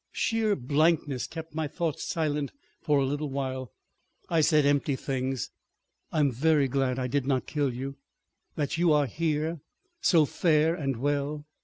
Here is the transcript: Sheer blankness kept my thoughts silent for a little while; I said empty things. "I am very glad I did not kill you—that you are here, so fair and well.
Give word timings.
Sheer 0.11 0.55
blankness 0.55 1.27
kept 1.27 1.53
my 1.53 1.67
thoughts 1.67 2.03
silent 2.03 2.51
for 2.81 2.97
a 2.97 3.05
little 3.05 3.29
while; 3.29 3.71
I 4.29 4.41
said 4.41 4.65
empty 4.65 4.95
things. 4.95 5.51
"I 6.11 6.21
am 6.21 6.31
very 6.31 6.67
glad 6.67 6.97
I 6.97 7.05
did 7.05 7.27
not 7.27 7.45
kill 7.45 7.71
you—that 7.71 8.79
you 8.79 8.93
are 8.93 9.05
here, 9.05 9.61
so 10.01 10.25
fair 10.25 10.73
and 10.73 10.97
well. 10.97 11.45